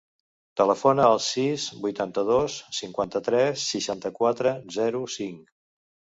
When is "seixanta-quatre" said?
3.75-4.57